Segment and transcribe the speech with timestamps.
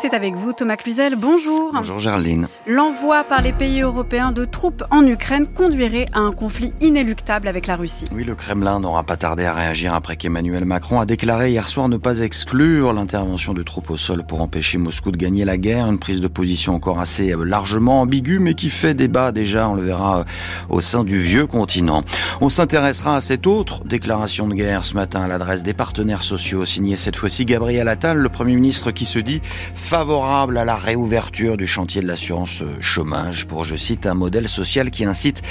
[0.00, 1.14] c'est avec vous Thomas Cluzel.
[1.14, 1.72] Bonjour.
[1.74, 2.48] Bonjour Gerline.
[2.66, 7.66] L'envoi par les pays européens de troupes en Ukraine conduirait à un conflit inéluctable avec
[7.66, 8.06] la Russie.
[8.14, 11.88] Oui, le Kremlin n'aura pas tardé à réagir après qu'Emmanuel Macron a déclaré hier soir
[11.88, 15.86] ne pas exclure l'intervention de troupes au sol pour empêcher Moscou de gagner la guerre.
[15.86, 19.74] Une prise de position encore assez euh, largement ambiguë, mais qui fait débat déjà, on
[19.74, 20.24] le verra, euh,
[20.70, 22.04] au sein du vieux continent.
[22.40, 26.64] On s'intéressera à cette autre déclaration de guerre ce matin à l'adresse des partenaires sociaux,
[26.64, 29.42] signée cette fois-ci Gabriel Attal, le Premier ministre qui se dit
[29.90, 34.88] favorable à la réouverture du chantier de l'assurance chômage pour, je cite, un modèle social
[34.92, 35.42] qui incite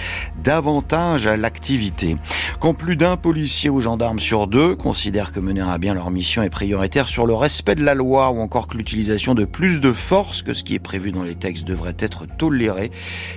[0.41, 2.15] davantage à l'activité.
[2.61, 6.41] Quand plus d'un policier ou gendarme sur deux considère que mener à bien leur mission
[6.41, 9.91] est prioritaire sur le respect de la loi ou encore que l'utilisation de plus de
[9.91, 12.91] force que ce qui est prévu dans les textes devrait être toléré.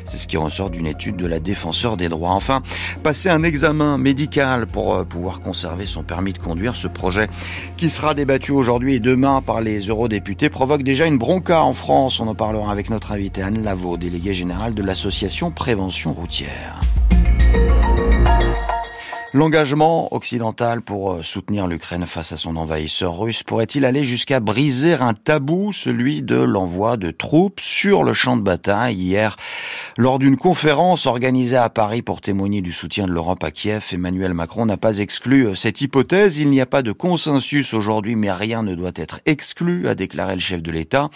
[0.04, 2.30] C'est ce qui ressort d'une étude de la défenseur des droits.
[2.30, 2.62] Enfin,
[3.02, 7.26] passer un examen médical pour euh, pouvoir conserver son permis de conduire, ce projet
[7.76, 12.20] qui sera débattu aujourd'hui et demain par les eurodéputés provoque déjà une bronca en France.
[12.20, 16.80] On en parlera avec notre invité Anne Lavaux, déléguée générale de l'association Prévention routière.
[19.34, 24.92] L'engagement occidental pour euh, soutenir l'Ukraine face à son envahisseur russe pourrait-il aller jusqu'à briser
[24.92, 29.36] un tabou, celui de l'envoi de troupes sur le champ de bataille Hier,
[29.96, 34.34] lors d'une conférence organisée à Paris pour témoigner du soutien de l'Europe à Kiev, Emmanuel
[34.34, 36.36] Macron n'a pas exclu euh, cette hypothèse.
[36.36, 40.34] Il n'y a pas de consensus aujourd'hui, mais rien ne doit être exclu, a déclaré
[40.34, 41.08] le chef de l'État.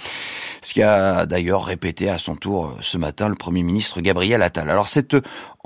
[0.62, 4.42] Ce qui a d'ailleurs répété à son tour euh, ce matin le Premier ministre Gabriel
[4.42, 4.70] Attal.
[4.70, 5.16] Alors cette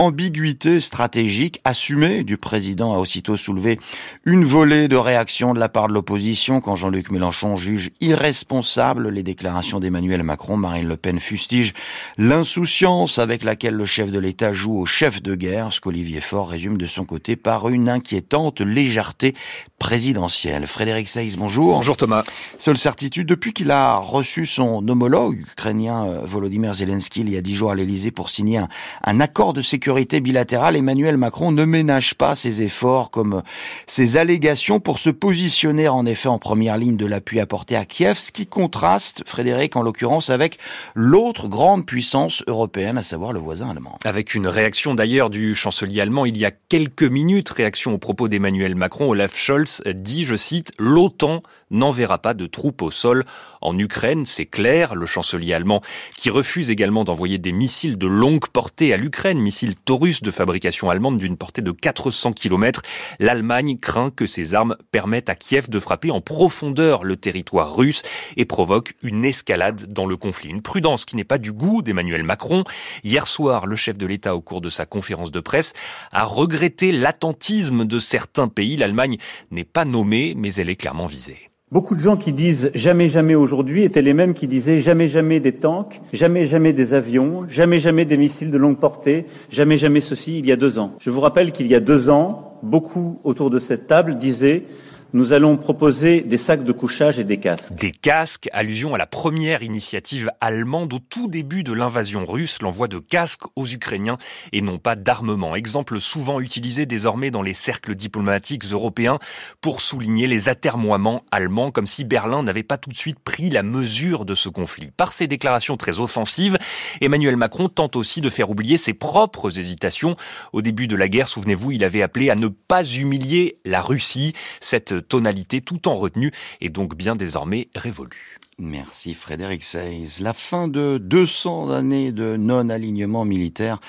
[0.01, 3.79] ambiguïté stratégique assumée du président a aussitôt soulevé
[4.25, 9.23] une volée de réactions de la part de l'opposition quand Jean-Luc Mélenchon juge irresponsable les
[9.23, 10.57] déclarations d'Emmanuel Macron.
[10.57, 11.75] Marine Le Pen fustige
[12.17, 16.49] l'insouciance avec laquelle le chef de l'État joue au chef de guerre, ce qu'Olivier Faure
[16.49, 19.35] résume de son côté par une inquiétante légèreté
[19.79, 20.67] présidentielle.
[20.67, 21.75] Frédéric Seyss, bonjour.
[21.75, 22.25] Bonjour Thomas.
[22.57, 27.43] Seule certitude, depuis qu'il a reçu son homologue ukrainien euh, Volodymyr Zelensky il y a
[27.43, 28.69] dix jours à l'Elysée pour signer un,
[29.05, 29.90] un accord de sécurité
[30.21, 33.43] bilatérale, Emmanuel Macron ne ménage pas ses efforts comme
[33.87, 38.19] ses allégations pour se positionner en effet en première ligne de l'appui apporté à Kiev,
[38.19, 40.59] ce qui contraste, Frédéric, en l'occurrence, avec
[40.95, 43.99] l'autre grande puissance européenne, à savoir le voisin allemand.
[44.05, 48.29] Avec une réaction d'ailleurs du chancelier allemand il y a quelques minutes, réaction au propos
[48.29, 53.25] d'Emmanuel Macron, Olaf Scholz dit, je cite, l'OTAN n'enverra pas de troupes au sol
[53.61, 54.95] en Ukraine, c'est clair.
[54.95, 55.83] Le chancelier allemand
[56.17, 60.91] qui refuse également d'envoyer des missiles de longue portée à l'Ukraine, missiles Taurus de fabrication
[60.91, 62.83] allemande d'une portée de 400 km.
[63.19, 68.03] L'Allemagne craint que ces armes permettent à Kiev de frapper en profondeur le territoire russe
[68.37, 70.51] et provoque une escalade dans le conflit.
[70.51, 72.65] Une prudence qui n'est pas du goût d'Emmanuel Macron.
[73.05, 75.75] Hier soir, le chef de l'État, au cours de sa conférence de presse,
[76.13, 78.77] a regretté l'attentisme de certains pays.
[78.77, 79.19] L'Allemagne
[79.51, 81.51] n'est pas nommée, mais elle est clairement visée.
[81.73, 85.39] Beaucoup de gens qui disent jamais jamais aujourd'hui étaient les mêmes qui disaient jamais jamais
[85.39, 90.01] des tanks, jamais jamais des avions, jamais jamais des missiles de longue portée, jamais jamais
[90.01, 90.97] ceci il y a deux ans.
[90.99, 94.65] Je vous rappelle qu'il y a deux ans, beaucoup autour de cette table disaient
[95.13, 97.75] nous allons proposer des sacs de couchage et des casques.
[97.75, 102.87] Des casques, allusion à la première initiative allemande au tout début de l'invasion russe, l'envoi
[102.87, 104.19] de casques aux Ukrainiens
[104.53, 105.57] et non pas d'armement.
[105.57, 109.19] Exemple souvent utilisé désormais dans les cercles diplomatiques européens
[109.61, 113.63] pour souligner les atermoiements allemands, comme si Berlin n'avait pas tout de suite pris la
[113.63, 114.91] mesure de ce conflit.
[114.97, 116.57] Par ses déclarations très offensives,
[117.01, 120.15] Emmanuel Macron tente aussi de faire oublier ses propres hésitations.
[120.53, 124.35] Au début de la guerre, souvenez-vous, il avait appelé à ne pas humilier la Russie.
[124.61, 128.39] Cette tonalité tout en retenue est donc bien désormais révolue.
[128.63, 130.21] Merci Frédéric Seyss.
[130.21, 133.81] La fin de 200 années de non-alignement militaire,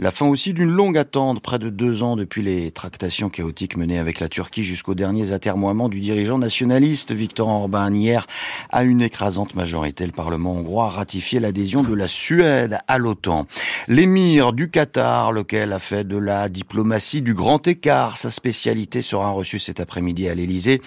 [0.00, 4.00] la fin aussi d'une longue attente, près de deux ans depuis les tractations chaotiques menées
[4.00, 7.92] avec la Turquie jusqu'aux derniers atermoiements du dirigeant nationaliste Viktor Orban.
[7.92, 8.26] Hier,
[8.72, 13.46] à une écrasante majorité, le Parlement hongrois a ratifié l'adhésion de la Suède à l'OTAN.
[13.86, 19.30] L'émir du Qatar, lequel a fait de la diplomatie du grand écart sa spécialité, sera
[19.30, 20.82] reçu cet après-midi à l'Élysée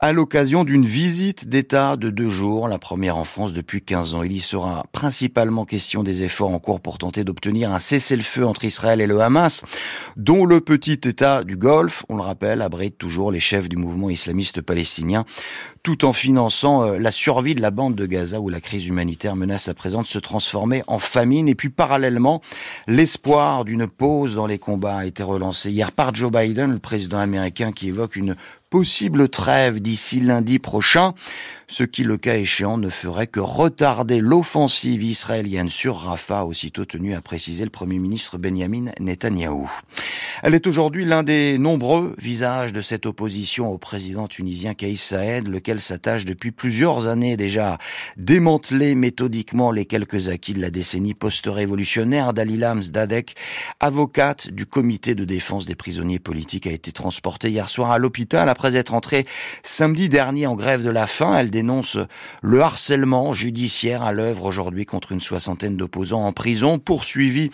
[0.00, 2.66] à l'occasion d'une visite d'État de deux jours.
[2.80, 4.24] Première en France depuis 15 ans.
[4.24, 8.64] Il y sera principalement question des efforts en cours pour tenter d'obtenir un cessez-le-feu entre
[8.64, 9.62] Israël et le Hamas,
[10.16, 14.10] dont le petit État du Golfe, on le rappelle, abrite toujours les chefs du mouvement
[14.10, 15.24] islamiste palestinien,
[15.82, 19.36] tout en finançant euh, la survie de la bande de Gaza où la crise humanitaire
[19.36, 21.48] menace à présent de se transformer en famine.
[21.48, 22.40] Et puis parallèlement,
[22.86, 27.18] l'espoir d'une pause dans les combats a été relancé hier par Joe Biden, le président
[27.18, 28.36] américain, qui évoque une
[28.70, 31.14] possible trêve d'ici lundi prochain
[31.70, 37.14] ce qui, le cas échéant, ne ferait que retarder l'offensive israélienne sur Rafah, aussitôt tenu
[37.14, 39.70] à préciser le Premier ministre Benjamin Netanyahou.
[40.42, 45.46] Elle est aujourd'hui l'un des nombreux visages de cette opposition au président tunisien Kais Saed,
[45.46, 47.78] lequel s'attache depuis plusieurs années déjà à
[48.16, 52.32] démanteler méthodiquement les quelques acquis de la décennie post-révolutionnaire.
[52.32, 53.36] Dalila Zdadek,
[53.78, 58.48] avocate du comité de défense des prisonniers politiques, a été transportée hier soir à l'hôpital
[58.60, 59.24] après être entrée
[59.62, 61.34] samedi dernier en grève de la faim.
[61.38, 61.96] Elle dénonce
[62.42, 67.50] le harcèlement judiciaire à l'œuvre aujourd'hui contre une soixantaine d'opposants en prison, poursuivis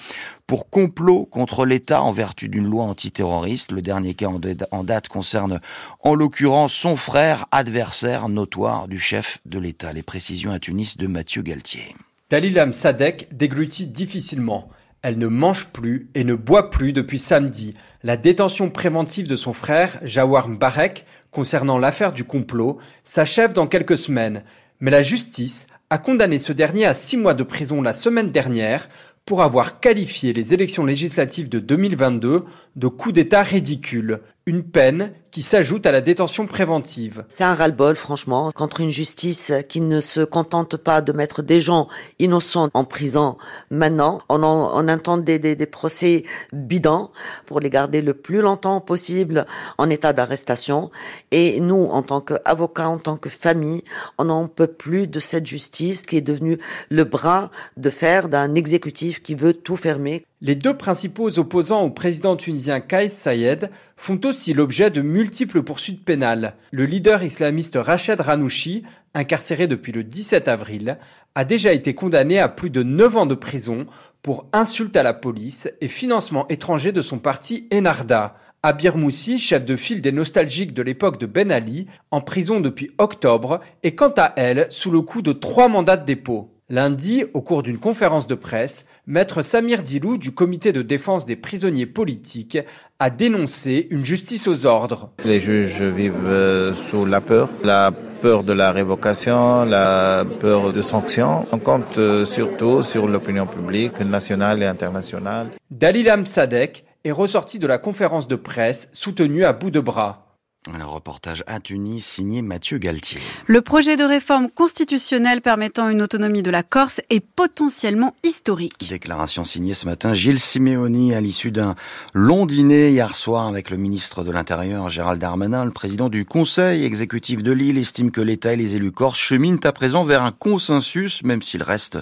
[0.49, 3.71] pour complot contre l'État en vertu d'une loi antiterroriste.
[3.71, 4.31] Le dernier cas
[4.73, 5.61] en date concerne
[6.01, 9.93] en l'occurrence son frère adversaire notoire du chef de l'État.
[9.93, 11.95] Les précisions à Tunis de Mathieu Galtier.
[12.31, 14.69] Dalilam Sadek déglutit difficilement.
[15.09, 17.77] Elle ne mange plus et ne boit plus depuis samedi.
[18.03, 23.99] La détention préventive de son frère, Jawar Mbarek, concernant l'affaire du complot s'achève dans quelques
[23.99, 24.43] semaines,
[24.81, 28.89] mais la justice a condamné ce dernier à six mois de prison la semaine dernière
[29.27, 32.45] pour avoir qualifié les élections législatives de 2022
[32.75, 37.23] de coup d'État ridicule, une peine qui s'ajoute à la détention préventive.
[37.29, 41.61] C'est un ras-le-bol, franchement, contre une justice qui ne se contente pas de mettre des
[41.61, 41.89] gens
[42.19, 43.37] innocents en prison
[43.71, 44.23] maintenant.
[44.31, 46.25] On, en, on des, des, des, procès
[46.55, 47.11] bidants
[47.45, 49.45] pour les garder le plus longtemps possible
[49.77, 50.91] en état d'arrestation.
[51.33, 53.85] Et nous, en tant qu'avocats, en tant que famille,
[54.17, 56.57] on n'en peut plus de cette justice qui est devenue
[56.89, 60.25] le bras de fer d'un exécutif qui veut tout fermer.
[60.43, 65.26] Les deux principaux opposants au président tunisien Kais Sayed font aussi l'objet de multiples
[65.65, 66.55] poursuites pénales.
[66.71, 68.85] Le leader islamiste Rached Ranouchi,
[69.15, 70.99] incarcéré depuis le 17 avril,
[71.35, 73.87] a déjà été condamné à plus de 9 ans de prison
[74.23, 78.35] pour insulte à la police et financement étranger de son parti Enarda.
[78.63, 82.91] Abir Moussi, chef de file des nostalgiques de l'époque de Ben Ali, en prison depuis
[82.99, 86.56] octobre, est quant à elle sous le coup de trois mandats de dépôt.
[86.69, 91.37] Lundi, au cours d'une conférence de presse, Maître Samir Dilou du comité de défense des
[91.37, 92.59] prisonniers politiques
[92.99, 95.13] a dénoncé une justice aux ordres.
[95.25, 100.83] Les juges vivent euh, sous la peur, la peur de la révocation, la peur de
[100.83, 101.47] sanctions.
[101.53, 105.51] On compte euh, surtout sur l'opinion publique nationale et internationale.
[105.71, 110.26] Dalilam Sadek est ressorti de la conférence de presse soutenu à bout de bras.
[110.75, 113.21] Un reportage à Tunis signé Mathieu Galtier.
[113.47, 118.89] Le projet de réforme constitutionnelle permettant une autonomie de la Corse est potentiellement historique.
[118.89, 121.77] Déclaration signée ce matin Gilles Simeoni à l'issue d'un
[122.15, 125.65] long dîner hier soir avec le ministre de l'Intérieur Gérald Darmanin.
[125.65, 129.61] Le président du conseil exécutif de Lille estime que l'État et les élus corses cheminent
[129.63, 131.99] à présent vers un consensus, même s'il reste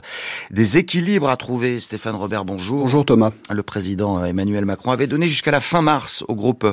[0.50, 1.81] des équilibres à trouver.
[1.81, 2.84] Stéphane Robert, bonjour.
[2.84, 3.32] Bonjour Thomas.
[3.50, 6.66] Le président Emmanuel Macron avait donné jusqu'à la fin mars aux groupes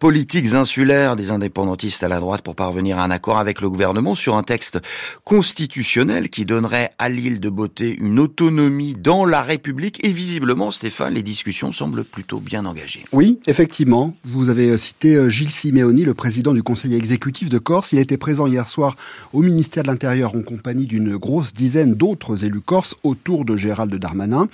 [0.00, 4.14] politiques insulaires des indépendantistes à la droite pour parvenir à un accord avec le gouvernement
[4.14, 4.78] sur un texte
[5.24, 10.04] constitutionnel qui donnerait à l'île de Beauté une autonomie dans la République.
[10.04, 13.04] Et visiblement, Stéphane, les discussions semblent plutôt bien engagées.
[13.12, 14.14] Oui, effectivement.
[14.24, 17.92] Vous avez cité euh, Gilles Simeoni, le président du conseil exécutif de Corse.
[17.92, 18.96] Il était présent hier soir
[19.32, 23.94] au ministère de l'Intérieur en compagnie d'une grosse dizaine d'autres élus corses autour de Gérald
[23.94, 24.48] Darmanin.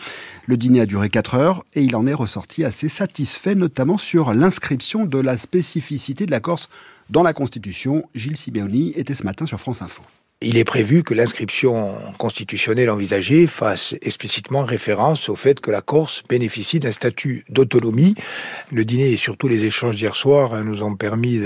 [0.47, 4.35] Le dîner a duré 4 heures et il en est ressorti assez satisfait, notamment sur
[4.35, 6.64] l'inscription de la spécificité de la Corse
[7.11, 8.05] dans la Constitution.
[8.15, 10.03] Gilles Simeoni était ce matin sur France Info.
[10.41, 16.23] Il est prévu que l'inscription constitutionnelle envisagée fasse explicitement référence au fait que la Corse
[16.29, 18.15] bénéficie d'un statut d'autonomie.
[18.71, 21.41] Le dîner et surtout les échanges d'hier soir nous ont permis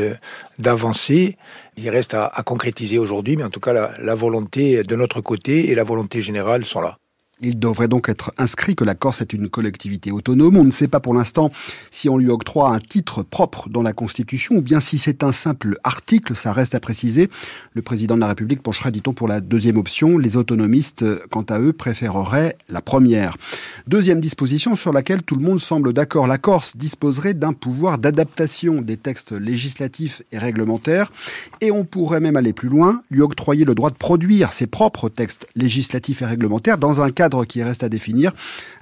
[0.59, 1.37] d'avancer.
[1.77, 5.77] Il reste à, concrétiser aujourd'hui, mais en tout cas la volonté de notre côté et
[5.77, 6.99] la volonté générale sont là.
[7.41, 10.57] Il devrait donc être inscrit que la Corse est une collectivité autonome.
[10.57, 11.53] On ne sait pas pour l'instant
[11.93, 15.31] si on lui octroie un titre propre dans la Constitution ou bien si c'est un
[15.31, 17.31] simple article, ça reste à préciser.
[17.75, 20.19] Le président de la République penchera, dit-on, pour la deuxième option.
[20.19, 23.37] Les autonomistes, quant à eux, préféreraient la première.
[23.87, 26.27] Deuxième disposition sur laquelle tout le monde semble d'accord.
[26.27, 31.13] La Corse disposerait d'un pouvoir d'adaptation des textes législatifs et réglementaires
[31.61, 35.09] et on pourrait même aller plus loin, lui octroyer le droit de produire ses propres
[35.09, 38.33] textes législatifs et réglementaires dans un cadre qui reste à définir,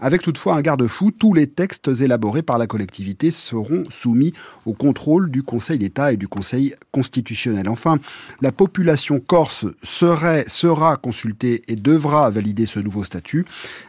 [0.00, 1.10] avec toutefois un garde-fou.
[1.10, 4.32] Tous les textes élaborés par la collectivité seront soumis
[4.64, 7.68] au contrôle du Conseil d'État et du Conseil constitutionnel.
[7.68, 7.98] Enfin,
[8.40, 13.44] la population corse serait, sera consultée et devra valider ce nouveau statut.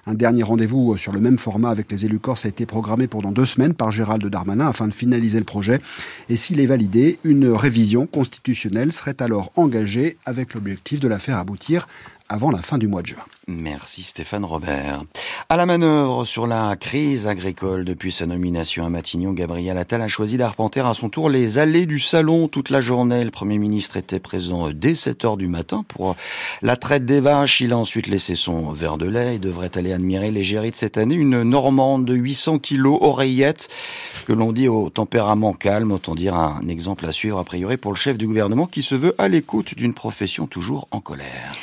[0.05, 3.31] Un dernier rendez-vous sur le même format avec les élus corses a été programmé pendant
[3.31, 5.79] deux semaines par Gérald Darmanin afin de finaliser le projet.
[6.29, 11.37] Et s'il est validé, une révision constitutionnelle serait alors engagée avec l'objectif de la faire
[11.37, 11.87] aboutir
[12.29, 13.23] avant la fin du mois de juin.
[13.47, 15.03] Merci Stéphane Robert.
[15.49, 20.07] À la manœuvre sur la crise agricole depuis sa nomination à Matignon, Gabriel Attal a
[20.07, 23.23] choisi d'arpenter à son tour les allées du salon toute la journée.
[23.23, 26.15] Le Premier ministre était présent dès 7 heures du matin pour
[26.61, 27.61] la traite des vaches.
[27.61, 30.97] Il a ensuite laissé son verre de lait et devrait aller admirer l'égérie de cette
[30.97, 33.69] année, une Normande de 800 kilos, oreillette,
[34.25, 37.91] que l'on dit au tempérament calme, autant dire un exemple à suivre a priori pour
[37.91, 41.53] le chef du gouvernement qui se veut à l'écoute d'une profession toujours en colère.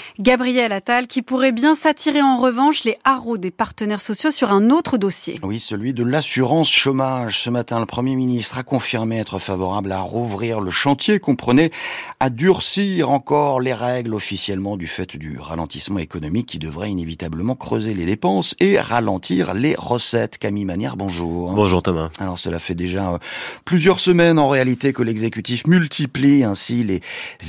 [0.54, 4.70] Gabriel Attal qui pourrait bien s'attirer en revanche les haros des partenaires sociaux sur un
[4.70, 5.34] autre dossier.
[5.42, 7.40] Oui, celui de l'assurance chômage.
[7.40, 11.72] Ce matin, le Premier ministre a confirmé être favorable à rouvrir le chantier, comprenait
[12.20, 17.92] à durcir encore les règles officiellement du fait du ralentissement économique qui devrait inévitablement creuser
[17.92, 20.38] les dépenses et ralentir les recettes.
[20.38, 21.52] Camille Manière, bonjour.
[21.52, 22.10] Bonjour Thomas.
[22.20, 23.18] Alors cela fait déjà euh,
[23.64, 27.00] plusieurs semaines en réalité que l'exécutif multiplie ainsi les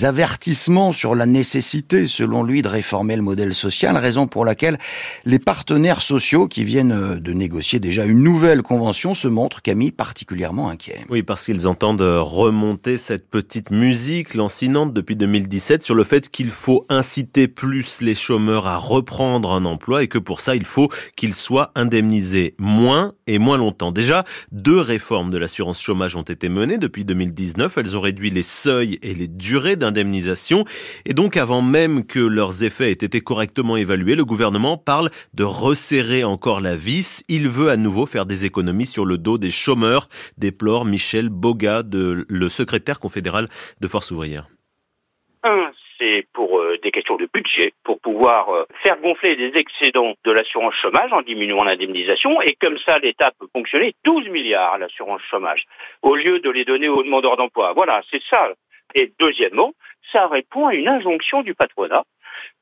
[0.03, 4.77] avertissements sur la nécessité, selon lui, de réformer le modèle social, raison pour laquelle
[5.25, 9.91] les partenaires sociaux qui viennent euh, de négocier déjà une nouvelle convention se montrent, Camille,
[9.91, 11.05] particulièrement inquiets.
[11.09, 16.49] Oui, parce qu'ils entendent remonter cette petite musique lancinante depuis 2017 sur le fait qu'il
[16.49, 20.89] faut inciter plus les chômeurs à reprendre un emploi et que pour ça, il faut
[21.15, 23.91] qu'ils soient indemnisés moins et moins longtemps.
[23.91, 27.77] Déjà, deux réformes de l'assurance chômage ont été menées depuis 2019.
[27.77, 30.63] Elles ont réduit les seuils et les durées d'indemnisation.
[31.05, 35.43] Et donc, avant même que leurs effets aient été correctement évalués, le gouvernement parle de
[35.43, 37.23] resserrer encore la vis.
[37.29, 41.83] Il veut à nouveau faire des économies sur le dos des chômeurs, déplore Michel Boga,
[41.83, 43.47] de, le secrétaire confédéral
[43.81, 44.47] de Force ouvrière.
[45.43, 50.13] Un, c'est pour euh, des questions de budget, pour pouvoir euh, faire gonfler des excédents
[50.23, 54.77] de l'assurance chômage en diminuant l'indemnisation, et comme ça l'État peut fonctionner 12 milliards à
[54.77, 55.65] l'assurance chômage,
[56.01, 57.73] au lieu de les donner aux demandeurs d'emploi.
[57.73, 58.49] Voilà, c'est ça.
[58.93, 59.73] Et deuxièmement,
[60.11, 62.03] ça répond à une injonction du patronat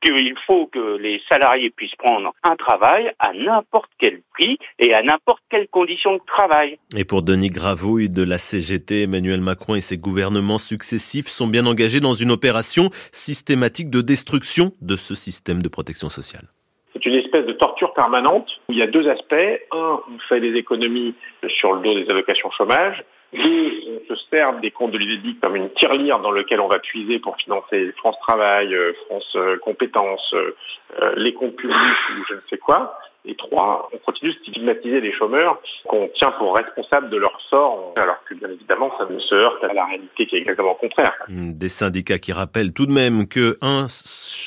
[0.02, 5.02] qu'il faut que les salariés puissent prendre un travail à n'importe quel prix et à
[5.02, 6.78] n'importe quelle condition de travail.
[6.96, 11.66] Et pour Denis Gravouille de la CGT, Emmanuel Macron et ses gouvernements successifs sont bien
[11.66, 16.44] engagés dans une opération systématique de destruction de ce système de protection sociale.
[16.92, 19.34] C'est une espèce de torture permanente où il y a deux aspects.
[19.72, 21.14] Un, on fait des économies
[21.48, 23.04] sur le dos des allocations chômage.
[23.34, 26.78] Deux, on se sert des comptes de l'UDEDIC comme une tirelire dans lequel on va
[26.78, 32.34] puiser pour financer France Travail, euh, France euh, Compétences, euh, les comptes publics ou je
[32.34, 32.98] ne sais quoi.
[33.26, 37.94] Et trois, on continue de stigmatiser les chômeurs qu'on tient pour responsables de leur sort,
[37.96, 41.14] alors que bien évidemment, ça ne se heurte à la réalité qui est exactement contraire.
[41.28, 43.86] Des syndicats qui rappellent tout de même que un,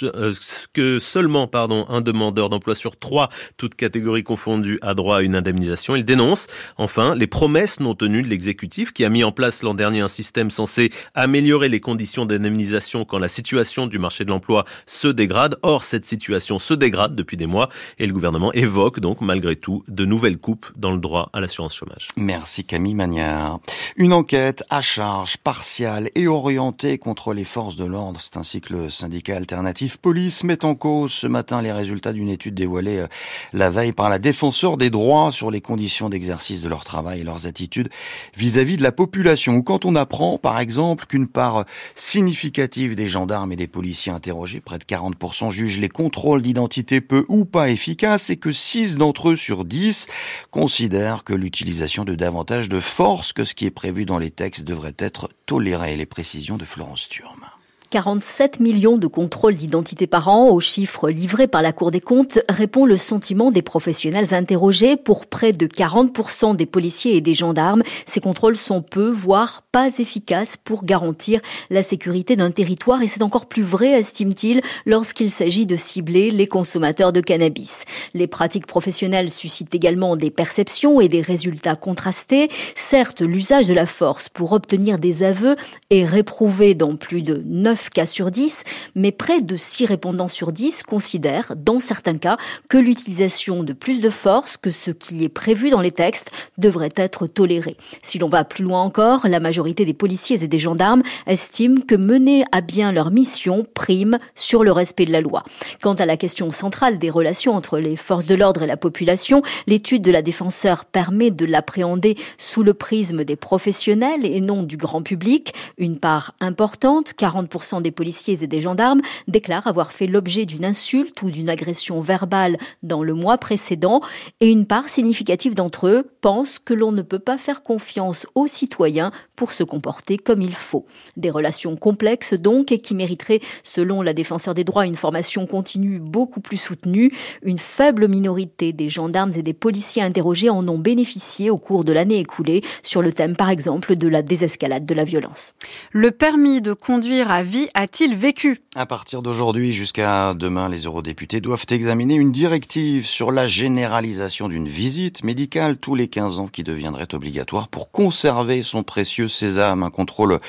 [0.03, 0.31] euh,
[0.73, 5.35] que seulement, pardon, un demandeur d'emploi sur trois, toutes catégories confondues, a droit à une
[5.35, 5.95] indemnisation.
[5.95, 9.73] Ils dénoncent, enfin, les promesses non tenues de l'exécutif qui a mis en place l'an
[9.73, 14.65] dernier un système censé améliorer les conditions d'indemnisation quand la situation du marché de l'emploi
[14.85, 15.55] se dégrade.
[15.63, 19.55] Or, cette situation se dégrade depuis des mois et le gouvernement est évoque donc malgré
[19.55, 22.09] tout de nouvelles coupes dans le droit à l'assurance chômage.
[22.17, 23.59] Merci Camille Magnard.
[23.95, 28.73] Une enquête à charge partiale et orientée contre les forces de l'ordre, c'est ainsi que
[28.73, 33.07] le syndicat alternatif Police met en cause ce matin les résultats d'une étude dévoilée euh,
[33.53, 37.23] la veille par la défenseur des droits sur les conditions d'exercice de leur travail et
[37.23, 37.89] leurs attitudes
[38.35, 39.55] vis-à-vis -vis de la population.
[39.55, 41.63] Ou quand on apprend par exemple qu'une part
[41.95, 47.25] significative des gendarmes et des policiers interrogés, près de 40%, jugent les contrôles d'identité peu
[47.29, 50.07] ou pas efficaces et que 6 d'entre eux sur 10
[50.51, 54.63] considèrent que l'utilisation de davantage de force que ce qui est prévu dans les textes
[54.63, 55.95] devrait être tolérée.
[55.95, 57.45] Les précisions de Florence Turme.
[57.89, 62.39] 47 millions de contrôles d'identité par an, aux chiffres livrés par la Cour des comptes,
[62.49, 64.97] répond le sentiment des professionnels interrogés.
[64.97, 69.87] Pour près de 40% des policiers et des gendarmes, ces contrôles sont peu, voire pas
[69.99, 71.39] efficaces pour garantir
[71.69, 73.01] la sécurité d'un territoire.
[73.01, 77.85] Et c'est encore plus vrai, estime-t-il, lorsqu'il s'agit de cibler les consommateurs de cannabis.
[78.13, 82.49] Les pratiques professionnelles suscitent également des perceptions et des résultats contrastés.
[82.75, 85.55] Certes, l'usage de la force pour obtenir des aveux
[85.89, 88.63] est réprouvé dans plus de 9 cas sur 10,
[88.95, 92.37] mais près de 6 répondants sur 10 considèrent, dans certains cas,
[92.69, 96.93] que l'utilisation de plus de force que ce qui est prévu dans les textes devrait
[96.95, 97.77] être tolérée.
[98.03, 101.95] Si l'on va plus loin encore, la majorité des policiers et des gendarmes estiment que
[101.95, 105.43] mener à bien leur mission prime sur le respect de la loi.
[105.81, 109.41] Quant à la question centrale des relations entre les forces de l'ordre et la population,
[109.67, 114.77] l'étude de la défenseur permet de l'appréhender sous le prisme des professionnels et non du
[114.77, 115.53] grand public.
[115.77, 120.65] Une part importante, 40% 40% des policiers et des gendarmes déclarent avoir fait l'objet d'une
[120.65, 124.01] insulte ou d'une agression verbale dans le mois précédent
[124.39, 128.47] et une part significative d'entre eux pensent que l'on ne peut pas faire confiance aux
[128.47, 130.85] citoyens pour se comporter comme il faut.
[131.15, 135.99] Des relations complexes donc et qui mériteraient, selon la défenseur des droits, une formation continue
[135.99, 137.11] beaucoup plus soutenue.
[137.43, 141.93] Une faible minorité des gendarmes et des policiers interrogés en ont bénéficié au cours de
[141.93, 145.53] l'année écoulée sur le thème par exemple de la désescalade de la violence.
[145.91, 148.61] Le permis de conduire à vie a-t-il vécu?
[148.75, 154.67] À partir d'aujourd'hui jusqu'à demain, les eurodéputés doivent examiner une directive sur la généralisation d'une
[154.67, 159.89] visite médicale tous les 15 ans qui deviendrait obligatoire pour conserver son précieux sésame, un
[159.89, 160.39] contrôle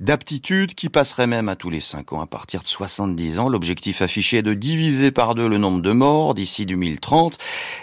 [0.00, 3.48] d'aptitude qui passerait même à tous les 5 ans à partir de 70 ans.
[3.48, 7.38] L'objectif affiché est de diviser par deux le nombre de morts d'ici 2030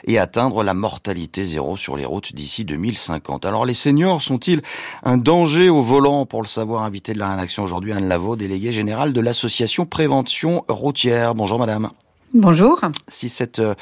[0.06, 3.46] et atteindre la mortalité zéro sur les routes d'ici 2050.
[3.46, 4.62] Alors les seniors sont-ils
[5.04, 6.26] un danger au volant?
[6.26, 10.64] Pour le savoir, invité de la rédaction aujourd'hui, Anne Lavaux, déléguée générale de l'association Prévention
[10.70, 11.36] routière.
[11.36, 11.90] Bonjour madame.
[12.34, 12.82] Bonjour.
[13.08, 13.76] Si cette euh,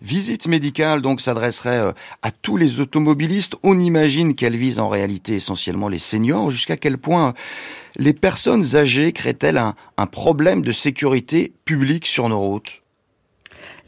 [0.00, 5.34] visite médicale donc s'adresserait euh, à tous les automobilistes, on imagine qu'elle vise en réalité
[5.34, 6.50] essentiellement les seniors.
[6.50, 7.34] Jusqu'à quel point
[7.96, 12.82] les personnes âgées créent-elles un problème de sécurité publique sur nos routes?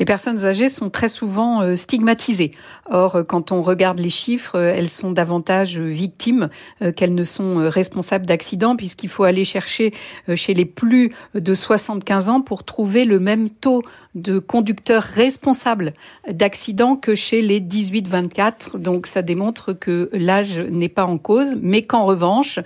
[0.01, 2.53] Les personnes âgées sont très souvent euh, stigmatisées.
[2.89, 6.49] Or, euh, quand on regarde les chiffres, euh, elles sont davantage victimes
[6.97, 9.93] qu'elles ne sont responsables d'accidents, puisqu'il faut aller chercher
[10.35, 13.83] chez les plus de 75 ans pour trouver le même taux
[14.15, 15.93] de conducteurs responsables
[16.31, 18.79] d'accidents que chez les 18-24.
[18.79, 22.61] Donc, ça démontre que l'âge n'est pas en cause, mais qu'en revanche,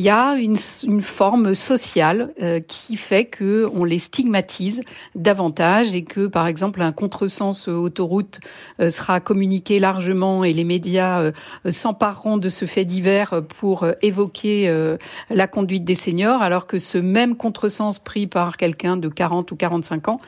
[0.00, 0.56] il y a une,
[1.02, 4.80] forme sociale euh, qui fait que on les stigmatise
[5.14, 8.40] davantage et que par exemple un contresens autoroute
[8.80, 11.32] euh, sera communiqué largement et les médias euh,
[11.70, 14.72] s'empareront de ce fait divers pour évoquer
[15.28, 19.56] la conduite des seniors alors que ce même contresens pris par quelqu'un de 40 ou
[19.56, 20.18] 45 ans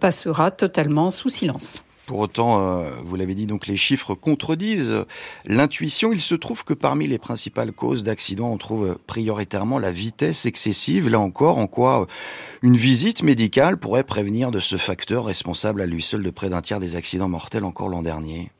[0.00, 1.84] passera totalement sous silence.
[2.06, 5.04] Pour autant, euh, vous l'avez dit, donc les chiffres contredisent
[5.46, 6.12] l'intuition.
[6.12, 11.08] Il se trouve que parmi les principales causes d'accidents, on trouve prioritairement la vitesse excessive.
[11.08, 12.06] Là encore, en quoi
[12.62, 16.60] une visite médicale pourrait prévenir de ce facteur responsable à lui seul de près d'un
[16.60, 18.50] tiers des accidents mortels encore l'an dernier?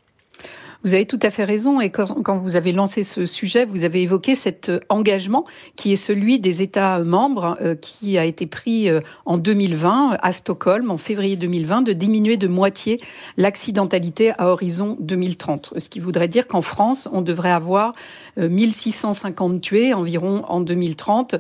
[0.85, 1.81] Vous avez tout à fait raison.
[1.81, 5.45] Et quand, vous avez lancé ce sujet, vous avez évoqué cet euh, engagement
[5.77, 10.33] qui est celui des États membres euh, qui a été pris euh, en 2020 à
[10.33, 13.01] Stockholm, en février 2020, de diminuer de moitié
[13.39, 15.75] l'accidentalité à horizon 2030.
[15.79, 17.95] Ce qui voudrait dire qu'en France, on devrait avoir
[18.37, 21.37] 1650 tués environ en 2030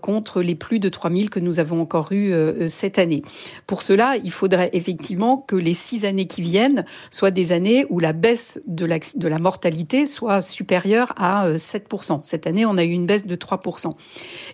[0.00, 2.32] contre les plus de 3000 que nous avons encore eu
[2.68, 3.22] cette année.
[3.66, 7.98] Pour cela, il faudrait effectivement que les six années qui viennent soient des années où
[7.98, 12.12] la baisse de de la, mortalité soit supérieure à 7%.
[12.12, 13.94] Euh, Cette année, on a eu une baisse de 3%.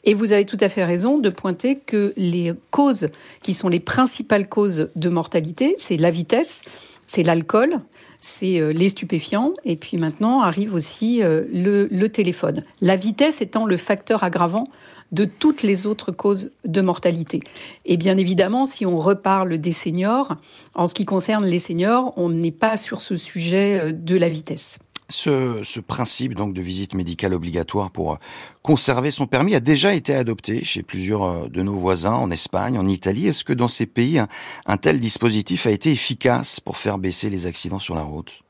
[0.04, 3.08] Et vous avez tout à fait raison de pointer que les causes
[3.42, 6.62] qui sont les principales causes de mortalité, c'est la vitesse,
[7.06, 7.80] c'est l'alcool,
[8.20, 12.64] c'est euh, les stupéfiants, et puis maintenant arrive aussi euh, le, le, téléphone.
[12.80, 14.64] La vitesse étant le facteur aggravant
[15.12, 17.40] de toutes les autres causes de mortalité.
[17.84, 20.36] Et bien évidemment, si on reparle des seniors,
[20.74, 24.28] en ce qui concerne les seniors, on n'est pas sur ce sujet euh, de la
[24.28, 24.78] vitesse.
[25.12, 28.16] Ce, principe donc de visite médicale obligatoire pour euh,
[28.62, 32.78] conserver son permis a déjà été adopté chez plusieurs euh, de nos voisins en Espagne,
[32.78, 33.26] en Italie.
[33.26, 34.18] Est-ce que dans ces pays,
[34.66, 38.41] un tel dispositif a été efficace pour faire baisser les accidents sur la route?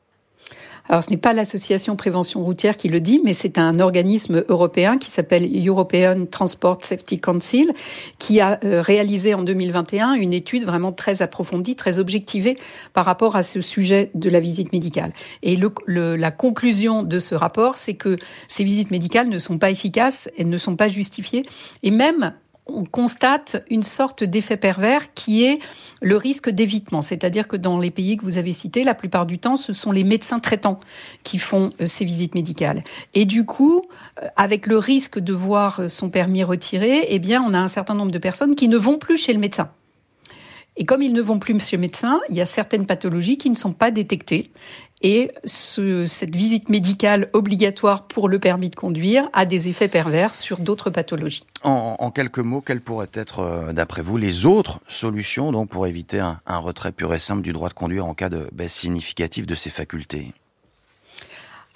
[0.88, 4.98] Alors, ce n'est pas l'association prévention routière qui le dit, mais c'est un organisme européen
[4.98, 7.72] qui s'appelle European Transport Safety Council,
[8.18, 12.58] qui a euh, réalisé en 2021 une étude vraiment très approfondie, très objectivée
[12.92, 15.12] par rapport à ce sujet de la visite médicale.
[15.42, 18.16] Et le, la conclusion de ce rapport, c'est que
[18.48, 21.46] ces visites médicales ne sont pas efficaces, elles ne sont pas justifiées,
[21.82, 22.34] et même
[22.66, 25.58] on constate une sorte d'effet pervers qui est
[26.00, 27.02] le risque d'évitement.
[27.02, 29.92] C'est-à-dire que dans les pays que vous avez cités, la plupart du temps, ce sont
[29.92, 30.78] les médecins traitants
[31.22, 32.82] qui font euh, ces visites médicales.
[33.14, 33.82] Et du coup,
[34.22, 37.68] euh, avec le risque de voir euh, son permis retiré, eh bien, on a un
[37.68, 39.70] certain nombre de personnes qui ne vont plus chez le médecin.
[40.76, 43.56] Et comme ils ne vont plus le médecin, il y a certaines pathologies qui ne
[43.56, 44.50] sont pas détectées.
[45.04, 50.60] Et cette visite médicale obligatoire pour le permis de conduire a des effets pervers sur
[50.60, 51.42] d'autres pathologies.
[51.64, 56.20] En, quelques mots, quelles pourraient être, euh, d'après vous, les autres solutions donc pour éviter
[56.20, 59.46] un, un retrait pur et simple du droit de conduire en cas de baisse significative
[59.46, 60.32] de ses facultés?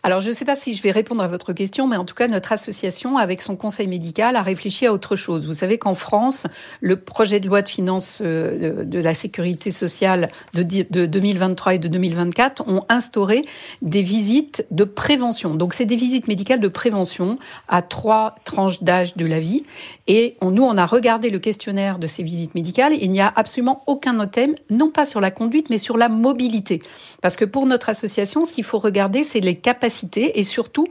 [0.06, 2.14] Alors, je ne sais pas si je vais répondre à votre question, mais en tout
[2.14, 5.48] cas, notre association, avec son conseil médical, a réfléchi à autre chose.
[5.48, 6.46] Vous savez qu'en France,
[6.80, 10.62] le projet de loi de finances euh, de la sécurité sociale de
[11.06, 13.42] 2023 et de 2024 ont instauré
[13.82, 15.56] des visites de prévention.
[15.56, 19.64] Donc, c'est des visites médicales de prévention à trois tranches d'âge de la vie.
[20.06, 22.92] Et nous, on a regardé le questionnaire de ces visites médicales.
[22.92, 26.80] Il n'y a absolument aucun thème, non pas sur la conduite, mais sur la mobilité.
[27.22, 29.95] Parce que pour notre association, ce qu'il faut regarder, c'est les capacités
[30.38, 30.86] et surtout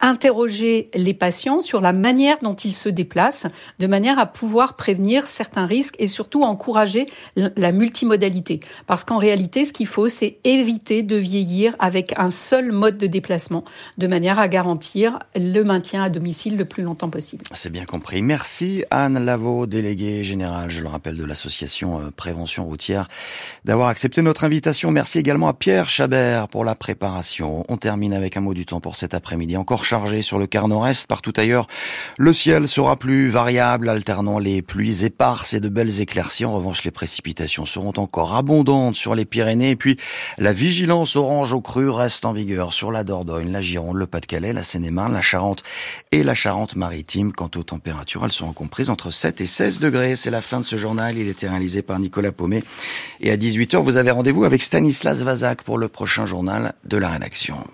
[0.00, 3.46] interroger les patients sur la manière dont ils se déplacent,
[3.78, 7.06] de manière à pouvoir prévenir certains risques et surtout encourager
[7.36, 8.60] la multimodalité.
[8.86, 13.06] Parce qu'en réalité, ce qu'il faut, c'est éviter de vieillir avec un seul mode de
[13.06, 13.64] déplacement,
[13.98, 17.44] de manière à garantir le maintien à domicile le plus longtemps possible.
[17.52, 18.22] C'est bien compris.
[18.22, 23.08] Merci Anne Lavaux, déléguée générale, je le rappelle, de l'association euh, Prévention routière,
[23.64, 24.90] d'avoir accepté notre invitation.
[24.90, 27.64] Merci également à Pierre Chabert pour la préparation.
[27.68, 29.56] On termine avec un mot du temps pour cet après-midi.
[29.56, 29.84] Encore
[30.22, 31.06] sur le quart nord-est.
[31.06, 31.66] Partout ailleurs,
[32.18, 36.44] le ciel sera plus variable, alternant les pluies éparses et de belles éclaircies.
[36.44, 39.70] En revanche, les précipitations seront encore abondantes sur les Pyrénées.
[39.70, 39.96] Et puis,
[40.36, 44.52] la vigilance orange au cru reste en vigueur sur la Dordogne, la Gironde, le Pas-de-Calais,
[44.52, 45.62] la Seine-et-Marne, la Charente
[46.12, 47.32] et la Charente-Maritime.
[47.32, 50.16] Quant aux températures, elles seront comprises entre 7 et 16 degrés.
[50.16, 51.16] C'est la fin de ce journal.
[51.16, 52.62] Il était réalisé par Nicolas Paumet.
[53.20, 57.08] Et à 18h, vous avez rendez-vous avec Stanislas Vazak pour le prochain journal de la
[57.08, 57.64] rédaction.